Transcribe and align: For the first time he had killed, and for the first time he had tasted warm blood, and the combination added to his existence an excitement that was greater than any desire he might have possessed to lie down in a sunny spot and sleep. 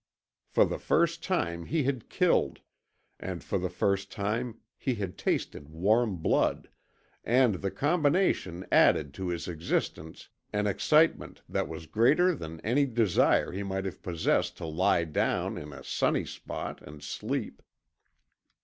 For 0.47 0.65
the 0.65 0.79
first 0.79 1.21
time 1.21 1.65
he 1.67 1.83
had 1.83 2.09
killed, 2.09 2.61
and 3.19 3.43
for 3.43 3.59
the 3.59 3.69
first 3.69 4.11
time 4.11 4.59
he 4.75 4.95
had 4.95 5.15
tasted 5.15 5.69
warm 5.69 6.17
blood, 6.23 6.69
and 7.23 7.61
the 7.61 7.69
combination 7.69 8.65
added 8.71 9.13
to 9.13 9.27
his 9.27 9.47
existence 9.47 10.29
an 10.51 10.65
excitement 10.65 11.43
that 11.47 11.67
was 11.67 11.85
greater 11.85 12.33
than 12.33 12.59
any 12.61 12.87
desire 12.87 13.51
he 13.51 13.61
might 13.61 13.85
have 13.85 14.01
possessed 14.01 14.57
to 14.57 14.65
lie 14.65 15.03
down 15.05 15.55
in 15.55 15.71
a 15.71 15.83
sunny 15.83 16.25
spot 16.25 16.81
and 16.81 17.03
sleep. 17.03 17.61